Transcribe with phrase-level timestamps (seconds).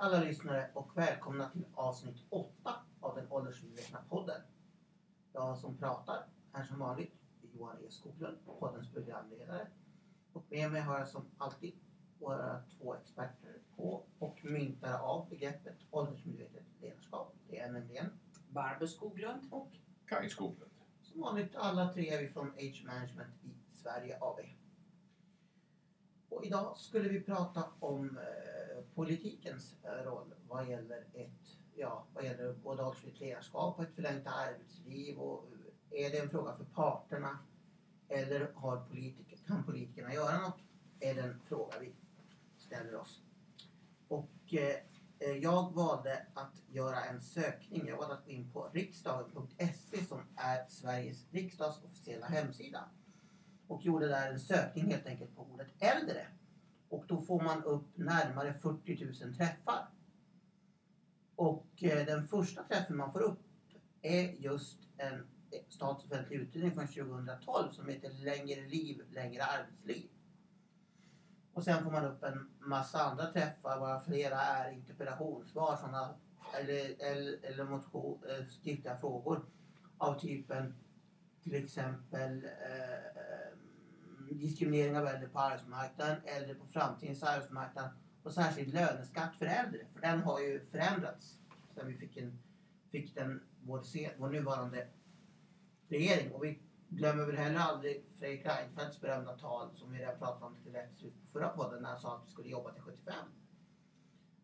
[0.00, 4.40] alla lyssnare och välkomna till avsnitt 8 av den åldersmedvetna podden.
[5.32, 9.66] Jag som pratar är som vanligt Johan E Skoglund, poddens programledare.
[10.32, 11.72] Och med mig har jag som alltid
[12.18, 17.34] våra två experter på och myntare av begreppet åldersmedvetet ledarskap.
[17.48, 18.06] Det är nämligen
[18.48, 19.48] Barbro Skoglund.
[19.50, 19.72] och
[20.06, 20.72] Kaj Skoglund.
[21.02, 24.38] som vanligt alla tre är vi från Age Management i Sverige AB.
[26.28, 28.57] Och idag skulle vi prata om eh,
[28.98, 34.26] politikens eh, roll vad gäller ett, ja, vad gäller både åldersfritt ledarskap och ett förlängt
[34.26, 35.18] arbetsliv.
[35.18, 35.44] Och,
[35.90, 37.38] eh, är det en fråga för parterna
[38.08, 40.58] eller har politiker, kan politikerna göra något?
[41.00, 41.94] Är den fråga vi
[42.56, 43.22] ställer oss.
[44.08, 44.76] Och eh,
[45.18, 47.86] eh, jag valde att göra en sökning.
[47.86, 52.88] Jag valde att gå in på riksdagen.se som är Sveriges riksdags officiella hemsida.
[53.68, 56.26] Och gjorde där en sökning helt enkelt på ordet äldre.
[56.88, 59.88] Och då får man upp närmare 40 000 träffar.
[61.36, 63.40] Och eh, den första träffen man får upp
[64.02, 65.26] är just en
[65.68, 70.08] statsoffentlig utredning från 2012 som heter Längre liv, längre arbetsliv.
[71.52, 76.14] Och sen får man upp en massa andra träffar varav flera är interpellationssvar såna,
[76.60, 79.46] eller, eller, eller motion, eh, skriftliga frågor
[79.98, 80.74] av typen
[81.42, 83.27] till exempel eh,
[84.34, 87.90] diskriminering av äldre på arbetsmarknaden, äldre på framtidens arbetsmarknad
[88.22, 89.80] och särskilt löneskatt för äldre.
[89.94, 91.38] För den har ju förändrats
[91.74, 92.38] sen vi fick, en,
[92.90, 93.82] fick den, vår,
[94.18, 94.88] vår nuvarande
[95.88, 96.32] regering.
[96.32, 100.54] Och vi glömmer väl heller aldrig Fredrik Reinfeldts berömda tal som vi redan pratade om
[100.54, 103.14] lite lätt på förra podden när han sa att vi skulle jobba till 75.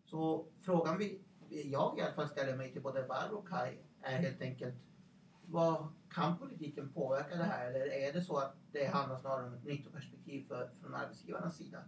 [0.05, 4.19] Så frågan vi, jag i alla fall ställer mig till både Barbro och Kai är
[4.19, 4.75] helt enkelt
[5.47, 7.67] vad kan politiken påverka det här?
[7.67, 11.85] Eller är det så att det handlar snarare om ett nyttoperspektiv för, från arbetsgivarnas sida?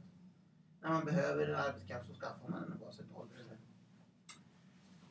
[0.80, 3.36] När man behöver en arbetskraft så skaffar man den oavsett ålder.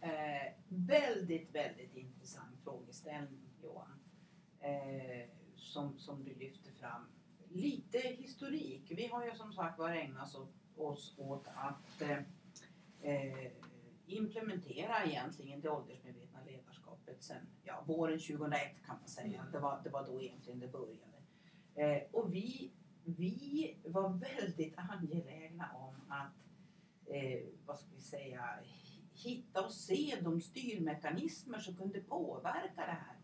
[0.01, 3.99] Eh, väldigt, väldigt intressant frågeställning Johan.
[4.59, 7.05] Eh, som, som du lyfter fram.
[7.49, 8.91] Lite historik.
[8.95, 13.51] Vi har ju som sagt var ägnat oss, oss åt att eh,
[14.07, 19.45] implementera egentligen det åldersmedvetna ledarskapet sen ja, våren 2001 kan man säga.
[19.51, 21.15] Det var, det var då egentligen det började.
[21.75, 22.71] Eh, och vi,
[23.03, 26.33] vi var väldigt angelägna om att
[27.05, 28.49] eh, vad ska vi säga,
[29.13, 33.15] hitta och se de styrmekanismer som kunde påverka det här.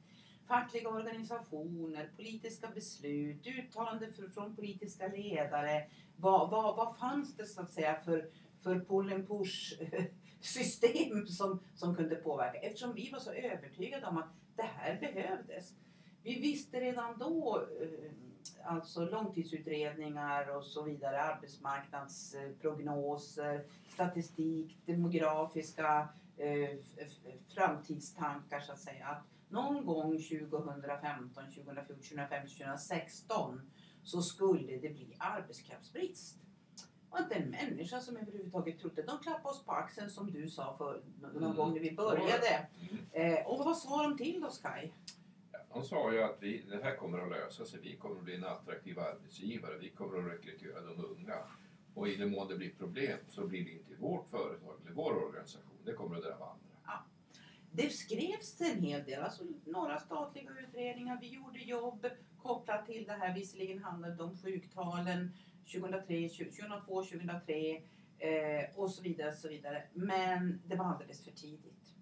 [0.48, 5.90] Fackliga organisationer, politiska beslut, uttalanden från politiska ledare.
[6.16, 8.30] Vad, vad, vad fanns det så att säga för,
[8.63, 9.74] för pull and push
[10.41, 12.59] system som, som kunde påverka?
[12.59, 15.74] Eftersom vi var så övertygade om att det här behövdes.
[16.24, 18.12] Vi visste redan då eh,
[18.63, 26.69] alltså långtidsutredningar och så vidare, arbetsmarknadsprognoser, statistik, demografiska eh,
[27.56, 29.06] framtidstankar så att säga.
[29.06, 33.72] Att någon gång 2015, 2014, 2015, 2016
[34.03, 36.38] så skulle det bli arbetskraftsbrist.
[37.12, 39.02] Och inte en människa som överhuvudtaget trodde.
[39.04, 41.56] De klappade oss på axeln som du sa för någon Mm.
[41.56, 42.68] gång när vi började.
[43.12, 43.38] Mm.
[43.38, 44.62] Eh, och vad sa de till oss?
[44.64, 44.70] Ja,
[45.74, 47.80] de sa ju att vi, det här kommer att lösa sig.
[47.84, 49.78] Vi kommer att bli en attraktiv arbetsgivare.
[49.78, 51.36] Vi kommer att rekrytera de unga.
[51.94, 55.24] Och i den mån det blir problem så blir det inte vårt företag eller vår
[55.26, 55.72] organisation.
[55.86, 57.04] Det kommer att drabba andra.
[57.74, 61.18] Det skrevs en hel del, alltså några statliga utredningar.
[61.22, 62.08] Vi gjorde jobb
[62.42, 63.34] kopplat till det här.
[63.36, 65.32] Visserligen handlade det om sjuktalen
[65.66, 67.82] 2003, 2002, 2003
[68.18, 69.84] eh, och så vidare, så vidare.
[69.94, 71.96] Men det var alldeles för tidigt.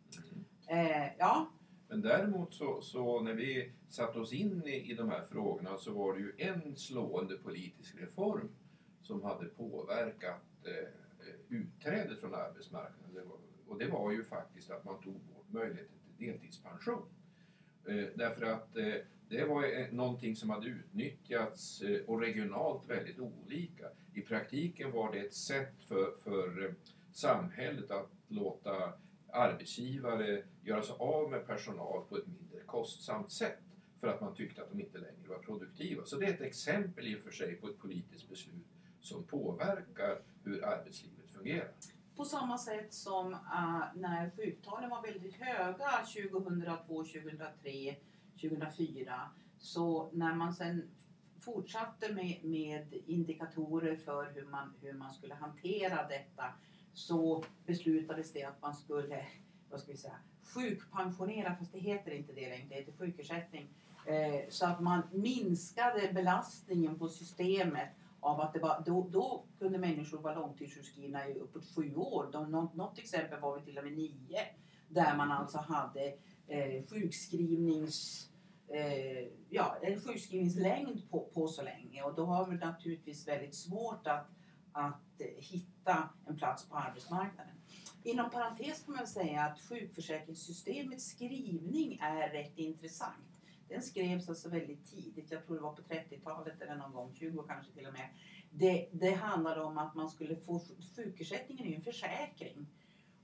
[0.68, 0.86] Mm.
[0.88, 1.52] Eh, ja,
[1.88, 5.94] Men däremot så, så när vi satte oss in i, i de här frågorna så
[5.94, 8.50] var det ju en slående politisk reform
[9.02, 10.90] som hade påverkat eh,
[11.50, 13.14] utträdet från arbetsmarknaden.
[13.14, 13.38] Det var,
[13.68, 17.06] och det var ju faktiskt att man tog bort möjligheten till deltidspension.
[17.88, 18.94] Eh, därför att eh,
[19.30, 23.86] det var eh, någonting som hade utnyttjats eh, och regionalt väldigt olika.
[24.14, 26.72] I praktiken var det ett sätt för, för eh,
[27.12, 28.94] samhället att låta
[29.32, 33.60] arbetsgivare göra sig av med personal på ett mindre kostsamt sätt
[34.00, 36.06] för att man tyckte att de inte längre var produktiva.
[36.06, 38.68] Så det är ett exempel i och för sig på ett politiskt beslut
[39.02, 41.72] som påverkar hur arbetslivet fungerar.
[42.16, 47.96] på samma sätt som ah, när sjuktalen var väldigt höga 2002, 2003,
[48.42, 49.30] 2004.
[49.58, 50.90] Så när man sen
[51.40, 56.46] fortsatte med, med indikatorer för hur man, hur man skulle hantera detta
[56.94, 59.26] så beslutades det att man skulle
[59.70, 63.70] vad ska vi säga, sjukpensionera, fast det heter inte det längre, det heter sjukersättning.
[64.06, 67.90] Eh, så att man minskade belastningen på systemet
[68.20, 72.30] av att det var, då, då kunde människor vara långtidssjukskrivna i uppåt sju år.
[72.32, 74.40] De, något, något exempel var vi till och med nio.
[74.88, 76.14] Där man alltså hade
[76.50, 78.30] eh, sjukskrivnings
[78.68, 84.08] eh, ja, en sjukskrivningslängd på, på så länge och då har vi naturligtvis väldigt svårt
[84.08, 84.28] att,
[84.72, 87.54] att hitta en plats på arbetsmarknaden.
[88.04, 93.42] Inom parentes kan man säga att sjukförsäkringssystemets skrivning är rätt intressant.
[93.70, 97.44] Den skrevs alltså väldigt tidigt, jag tror det var på 30-talet eller någon gång, 20
[97.44, 98.10] kanske till och med.
[98.52, 100.62] Det, det handlade om att man skulle få
[100.96, 102.68] sjukersättningen är ju en försäkring.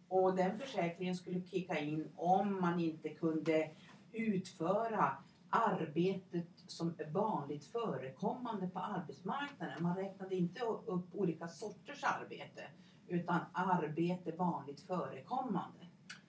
[0.08, 3.70] Och den försäkringen skulle kicka in om man inte kunde
[4.14, 5.18] utföra
[5.50, 9.84] arbetet som är vanligt förekommande på arbetsmarknaden.
[9.84, 12.64] Man räknade inte upp olika sorters arbete
[13.08, 15.86] utan arbete vanligt förekommande.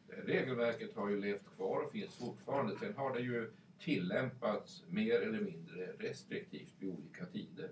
[0.07, 2.79] Det Regelverket har ju levt kvar och finns fortfarande.
[2.79, 7.71] Sen har det ju tillämpats mer eller mindre restriktivt vid olika tider.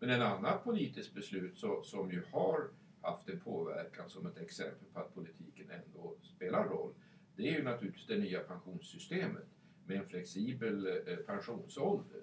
[0.00, 2.68] Men en annat politiskt beslut så, som ju har
[3.02, 6.94] haft en påverkan som ett exempel på att politiken ändå spelar roll,
[7.36, 9.46] det är ju naturligtvis det nya pensionssystemet
[9.86, 12.20] med en flexibel eh, pensionsålder.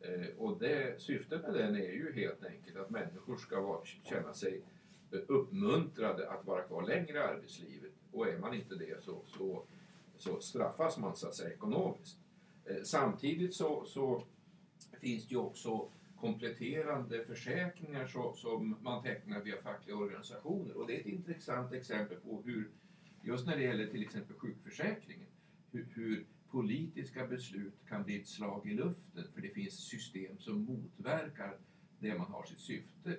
[0.00, 4.34] Eh, och det, syftet med den är ju helt enkelt att människor ska vara, känna
[4.34, 4.62] sig
[5.12, 9.64] eh, uppmuntrade att vara kvar längre i arbetslivet och är man inte det så, så,
[10.18, 12.18] så straffas man så att säga ekonomiskt.
[12.84, 14.22] Samtidigt så, så
[15.00, 15.88] finns det ju också
[16.20, 22.16] kompletterande försäkringar så, som man tecknar via fackliga organisationer och det är ett intressant exempel
[22.16, 22.68] på hur
[23.22, 25.26] just när det gäller till exempel sjukförsäkringen
[25.70, 30.64] hur, hur politiska beslut kan bli ett slag i luften för det finns system som
[30.64, 31.56] motverkar
[31.98, 33.16] det man har sitt syfte,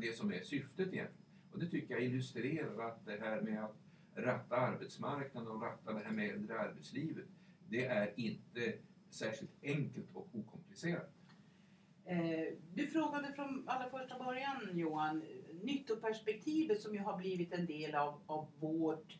[0.00, 1.24] det som är syftet egentligen.
[1.52, 3.76] Och det tycker jag illustrerar att det här med att
[4.14, 7.24] ratta arbetsmarknaden och ratta det här med äldre arbetslivet,
[7.68, 8.72] det är inte
[9.10, 11.12] särskilt enkelt och okomplicerat.
[12.06, 15.22] Eh, du frågade från allra första början Johan,
[15.62, 19.18] nyttoperspektivet som ju har blivit en del av, av vårt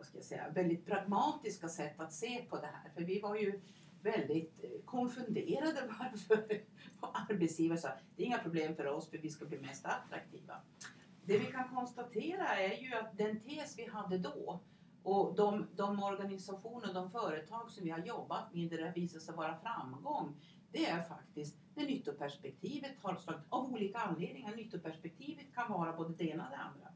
[0.00, 2.90] vad ska jag säga, väldigt pragmatiska sätt att se på det här.
[2.94, 3.60] För vi var ju
[4.02, 6.62] väldigt eh, konfunderade varför
[7.00, 10.54] arbetsgivare sa det är inga problem för oss för vi ska bli mest attraktiva.
[11.24, 14.60] Det vi kan konstatera är ju att den tes vi hade då
[15.02, 19.34] och de, de organisationer, de företag som vi har jobbat med där det visat sig
[19.34, 20.34] vara framgång
[20.72, 24.56] det är faktiskt när nyttoperspektivet har slagit, av olika anledningar.
[24.56, 26.88] Nyttoperspektivet kan vara både det ena och det andra.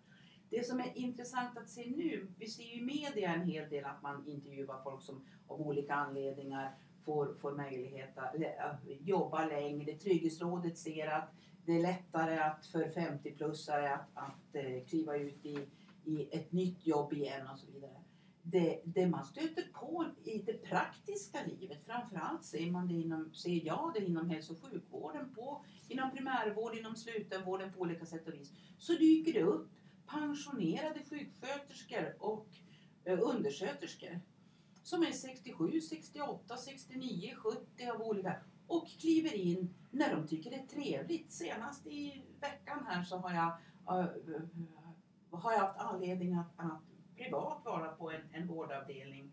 [0.50, 3.84] Det som är intressant att se nu, vi ser ju i media en hel del
[3.84, 6.74] att man intervjuar folk som av olika anledningar
[7.04, 9.92] får, får möjlighet att eh, jobba längre.
[9.92, 11.30] Trygghetsrådet ser att
[11.66, 15.58] det är lättare att för 50-plussare att, att eh, kliva ut i,
[16.04, 18.04] i ett nytt jobb igen och så vidare.
[18.46, 23.66] Det, det, man stöter på i det praktiska livet, framförallt ser, man det inom, ser
[23.66, 28.34] jag det inom hälso och sjukvården, på, inom primärvård, inom slutenvården på olika sätt och
[28.34, 29.70] vis, så dyker det upp
[30.06, 32.46] pensionerade sjuksköterskor och
[33.04, 34.20] eh, undersköterskor
[34.82, 38.36] som är 67, 68, 69, 70 av olika
[38.66, 41.32] och kliver in när de tycker det är trevligt.
[41.32, 43.52] Senast i veckan här så har jag,
[44.00, 44.06] äh,
[45.30, 46.93] har jag haft anledning att, att
[47.24, 49.32] privat vara på en, en vårdavdelning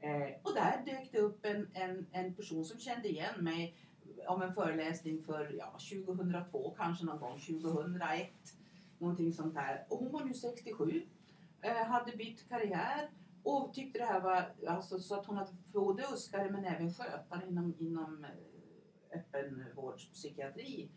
[0.00, 3.76] eh, och där dök det upp en, en, en person som kände igen mig
[4.28, 8.30] om en föreläsning för ja, 2002, kanske någon gång 2001
[8.98, 9.86] Någonting sånt där.
[9.88, 11.06] Och hon var nu 67,
[11.62, 13.10] eh, hade bytt karriär
[13.42, 17.48] och tyckte det här var alltså, så att hon hade både uskare men även skötare
[17.48, 20.90] inom, inom eh, öppenvårdspsykiatri.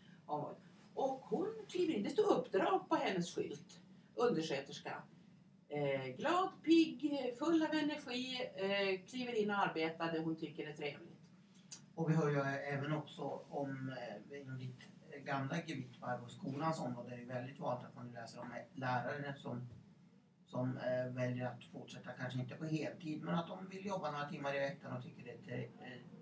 [0.94, 3.80] Och hon kliver in, det stod uppdrag på hennes skylt,
[4.14, 5.02] undersköterska.
[5.68, 10.72] Eh, glad, pigg, full av energi, eh, kliver in och arbetar det hon tycker är
[10.72, 11.20] trevligt.
[11.94, 13.94] Och vi hör ju även också om
[14.32, 14.80] eh, inom ditt
[15.24, 19.68] gamla gebit på skolans område är det väldigt vanligt att man läser om lärare som,
[20.46, 24.28] som eh, väljer att fortsätta, kanske inte på heltid, men att de vill jobba några
[24.28, 25.68] timmar i veckan och tycker det, det,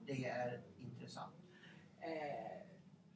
[0.06, 1.34] det är intressant.
[2.00, 2.66] Eh,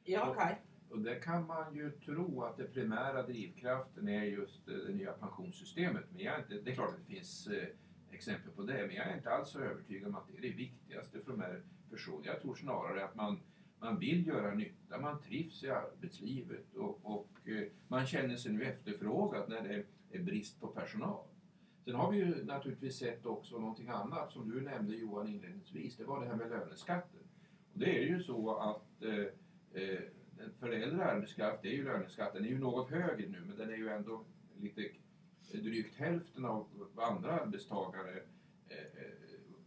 [0.03, 0.57] ja, Kaj?
[0.89, 5.13] Och där kan man ju tro att den primära drivkraften är just eh, det nya
[5.13, 6.03] pensionssystemet.
[6.11, 7.67] Men jag är inte, det är klart att det finns eh,
[8.11, 10.57] exempel på det, men jag är inte alls så övertygad om att det är det
[10.57, 12.25] viktigaste för de här personerna.
[12.25, 13.39] Jag tror snarare att man
[13.81, 18.63] man vill göra nytta, man trivs i arbetslivet och, och eh, man känner sig nu
[18.63, 19.85] efterfrågad när det
[20.17, 21.25] är brist på personal.
[21.85, 26.03] Sen har vi ju naturligtvis sett också någonting annat som du nämnde Johan inledningsvis, det
[26.03, 27.19] var det här med löneskatten.
[27.73, 29.25] Och det är ju så att eh
[30.59, 33.89] för äldre arbetskraft är ju löneskatten är ju något högre nu men den är ju
[33.89, 34.25] ändå
[34.59, 34.81] lite
[35.53, 38.21] eh, drygt hälften av vad andra arbetstagare
[38.67, 39.13] eh, eh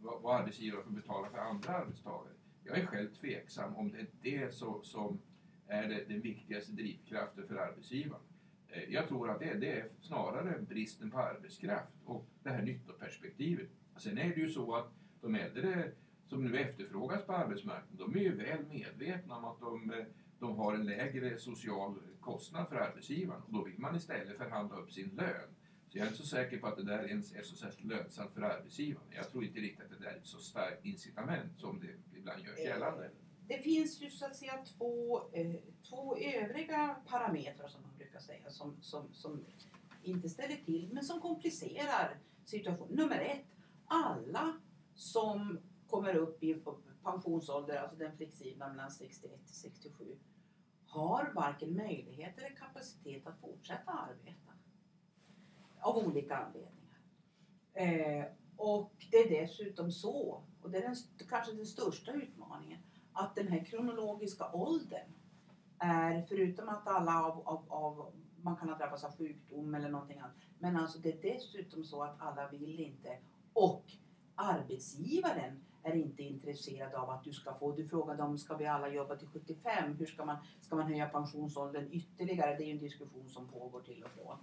[0.03, 2.33] vad arbetsgivare får betala för andra arbetstagare.
[2.65, 5.19] Jag är själv tveksam om det är det så, som
[5.67, 8.23] är det den viktigaste drivkraften för arbetsgivaren.
[8.69, 13.69] Eh, Jag tror att det, det är snarare bristen på arbetskraft och det här nyttoperspektivet.
[13.95, 15.93] Alltså, sen är det ju så att de äldre
[16.27, 20.05] som nu efterfrågas på arbetsmarknaden, de är ju väl medvetna om att de, eh,
[20.43, 24.93] de har en lägre social kostnad för arbetsgivaren och då vill man istället förhandla upp
[24.93, 25.55] sin lön.
[25.89, 28.35] Så jag är inte så säker på att det där ens är så särskilt lönsamt
[28.35, 29.07] för arbetsgivaren.
[29.11, 32.43] Jag tror inte riktigt att det där är ett så starkt incitament som det ibland
[32.45, 33.11] görs gällande.
[33.49, 35.55] Det finns ju så att säga två, eh,
[35.89, 39.45] två övriga parametrar som man brukar säga som, som, som
[40.03, 42.97] inte ställer till men som komplicerar situationen.
[42.97, 43.47] Nummer ett,
[43.85, 44.61] alla
[44.95, 46.63] som kommer upp i
[47.03, 50.17] pensionsålder, alltså den flexibla mellan 61 till 67,
[50.93, 54.53] har varken möjlighet eller kapacitet att fortsätta arbeta.
[55.81, 56.99] Av olika anledningar.
[57.73, 58.25] Eh,
[58.57, 60.97] och det är dessutom så, och det är den,
[61.29, 62.79] kanske den största utmaningen,
[63.13, 65.13] att den här kronologiska åldern
[65.79, 70.19] är, förutom att alla av, av, av man kan ha drabbats av sjukdom eller någonting
[70.19, 73.19] annat, men alltså det är dessutom så att alla vill inte
[73.53, 73.85] och
[74.35, 78.89] arbetsgivaren är inte intresserad av att du ska få, du frågade om ska vi alla
[78.89, 82.57] jobba till 75, hur ska man, ska man höja pensionsåldern ytterligare?
[82.57, 84.37] Det är ju en diskussion som pågår till och från.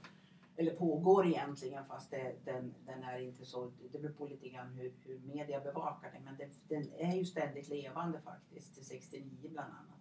[0.55, 4.73] Eller pågår egentligen fast det, den, den är inte så, det beror på lite grann
[4.73, 9.49] hur, hur media bevakar det men det, den är ju ständigt levande faktiskt till 69
[9.49, 9.99] bland annat.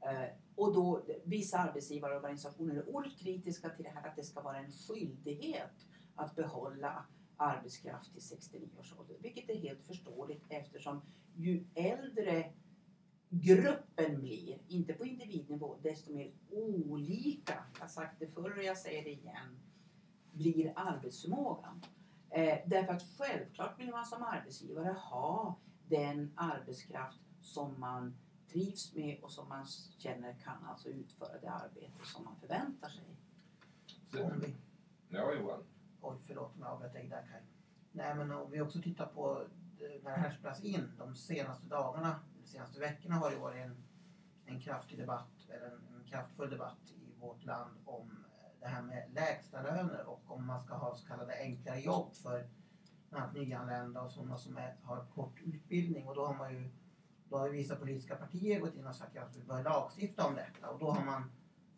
[0.00, 4.58] Eh, och då vissa arbetsgivarorganisationer är oerhört kritiska till det här att det ska vara
[4.58, 7.04] en skyldighet att behålla
[7.40, 9.16] arbetskraft till 69 års ålder.
[9.20, 11.02] Vilket är helt förståeligt eftersom
[11.34, 12.52] ju äldre
[13.28, 18.78] gruppen blir, inte på individnivå, desto mer olika, jag har sagt det förr och jag
[18.78, 19.60] säger det igen,
[20.32, 21.82] blir arbetsförmågan.
[22.30, 28.14] Eh, därför att självklart vill man som arbetsgivare ha den arbetskraft som man
[28.48, 29.66] trivs med och som man
[29.98, 33.04] känner kan alltså utföra det arbete som man förväntar sig.
[35.08, 35.64] Ja, Johan
[36.02, 37.42] oj förlåt om jag avbröt dig där Kaj.
[37.92, 39.42] Nej men om vi också tittar på
[39.80, 43.64] eh, när det här spelas in de senaste dagarna, de senaste veckorna har det varit
[43.64, 43.82] en,
[44.44, 48.82] en kraftig debatt, eller en, en kraftfull debatt i vårt land om eh, det här
[48.82, 52.48] med lägsta löner och om man ska ha så kallade enklare jobb för
[53.10, 56.70] bland annat nyanlända och sådana som är, har kort utbildning och då har man ju
[57.28, 60.70] då har vissa politiska partier gått in och sagt att vi bör lagstifta om detta
[60.70, 61.32] och då har man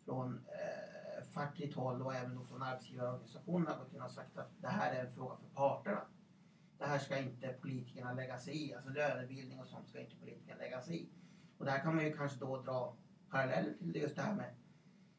[0.05, 0.92] från eh,
[1.27, 5.05] fackligt håll och även då från arbetsgivarorganisationerna gått in och sagt att det här är
[5.05, 6.01] en fråga för parterna.
[6.77, 10.57] Det här ska inte politikerna lägga sig i, alltså lönebildning och sånt ska inte politikerna
[10.57, 11.09] lägga sig i.
[11.57, 12.95] Och där kan man ju kanske då dra
[13.29, 14.53] paralleller till just det här med,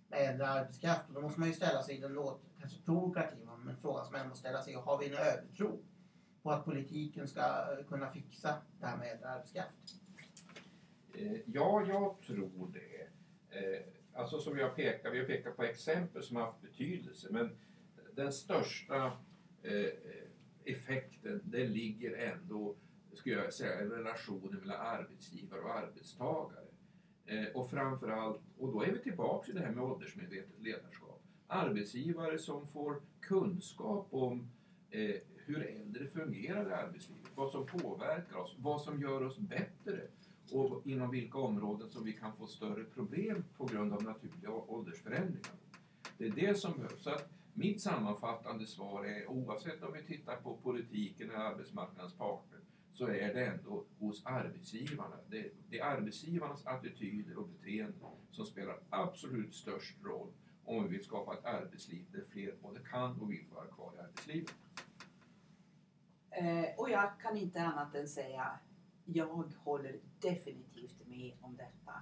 [0.08, 3.76] med äldre arbetskraft och då måste man ju ställa sig den låt, kanske provokativa men
[3.76, 5.82] frågan som man måste ställa sig är, har vi en övertro
[6.42, 9.74] på att politiken ska kunna fixa det här med äldre arbetskraft?
[11.14, 13.02] Eh, ja, jag tror det.
[13.58, 13.82] Eh,
[14.14, 17.50] Alltså som jag pekar, vi har pekat på exempel som har haft betydelse men
[18.14, 19.06] den största
[19.62, 19.86] eh,
[20.64, 22.76] effekten den ligger ändå,
[23.12, 26.64] skulle jag säga, i relationen mellan arbetsgivare och arbetstagare.
[27.26, 31.22] Eh, Och framförallt, och då är vi tillbaka i det här med åldersmedvetet ledarskap.
[31.46, 34.48] Arbetsgivare som får kunskap om
[34.90, 40.00] eh, hur äldre fungerar i arbetslivet, vad som påverkar oss, vad som gör oss bättre
[40.52, 45.52] och inom vilka områden som vi kan få större problem på grund av naturliga åldersförändringar.
[46.18, 47.02] Det är det som behövs.
[47.02, 52.58] Så att mitt sammanfattande svar är oavsett om vi tittar på politiken eller arbetsmarknadens parter
[52.92, 55.16] så är det ändå hos arbetsgivarna.
[55.28, 60.28] Det, det är arbetsgivarnas attityder och beteenden som spelar absolut störst roll
[60.64, 64.00] om vi vill skapa ett arbetsliv där fler både kan och vill vara kvar i
[64.00, 64.54] arbetslivet.
[66.30, 68.58] Eh, och jag kan inte annat än säga
[69.04, 71.92] jag håller definitivt med om detta.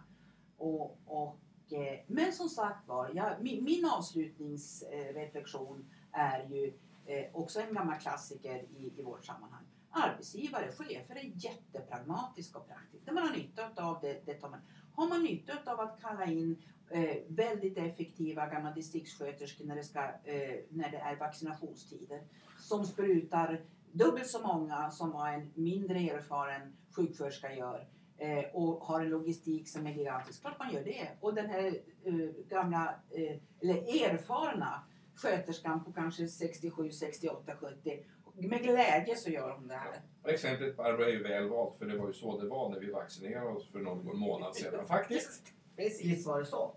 [0.56, 1.38] Och, och,
[1.72, 6.72] eh, men som sagt var, jag, min, min avslutningsreflektion är ju
[7.06, 9.64] eh, också en gammal klassiker i, i vårt sammanhang.
[9.90, 13.04] Arbetsgivare, chefer är jättepragmatiska och praktiska.
[13.04, 14.60] Det man har nytta av det, det tar man.
[14.94, 20.04] Har man nytta av att kalla in eh, väldigt effektiva gamla distriktssköterskor när det, ska,
[20.04, 22.22] eh, när det är vaccinationstider
[22.58, 23.60] som sprutar
[23.92, 27.86] dubbelt så många som vad en mindre erfaren sjuksköterska gör
[28.18, 30.40] eh, och har en logistik som är gigantisk.
[30.40, 31.08] Klart man gör det.
[31.20, 31.66] Och den här
[32.04, 32.14] eh,
[32.48, 34.82] gamla, eh, eller erfarna
[35.14, 40.02] sköterskan på kanske 67, 68, 70 med glädje så gör hon det här.
[40.22, 42.80] Och exemplet Barbro är ju väl valt för det var ju så det var när
[42.80, 45.42] vi vaccinerade oss för någon månad sedan faktiskt.
[45.76, 46.04] Precis.
[46.04, 46.74] Visst var det så.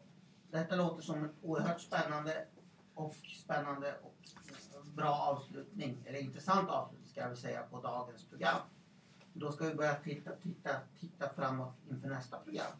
[0.51, 2.45] Detta låter som en oerhört spännande
[2.95, 4.15] och spännande och
[4.95, 8.61] bra avslutning, eller intressant avslutning ska jag säga, på dagens program.
[9.33, 12.71] Då ska vi börja titta, titta, titta framåt inför nästa program.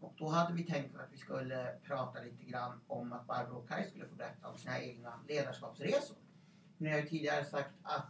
[0.00, 3.68] Och då hade vi tänkt att vi skulle prata lite grann om att Barbro och
[3.68, 6.16] Kaj skulle få berätta om sina egna ledarskapsresor.
[6.78, 8.06] Ni har ju tidigare sagt att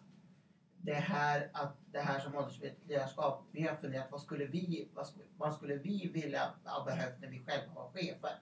[0.79, 5.25] det här, att det här som åldersledarskap, vi har funderat vad skulle vi, vad skulle,
[5.37, 8.39] vad skulle vi vilja ha behövt när vi själva var chefer?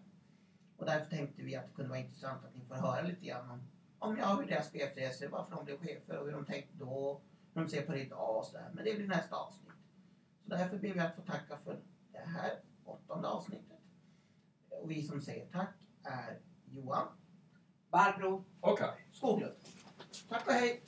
[0.77, 3.51] Och därför tänkte vi att det kunde vara intressant att ni får höra lite grann
[3.51, 3.63] om,
[4.03, 7.21] om ja, hur deras chefsresor, varför de blev chefer och hur de tänkte då,
[7.55, 8.71] hur de ser på det idag och sådär.
[8.75, 9.73] Men det blir nästa avsnitt.
[10.43, 11.83] Så därför ber vi att få tacka för
[12.13, 13.79] det här åttonde avsnittet.
[14.69, 17.07] Och vi som säger tack är Johan
[17.91, 18.45] Barbro.
[18.61, 19.09] Okej.
[19.13, 19.55] Skoglund.
[20.29, 20.83] Tack och hej!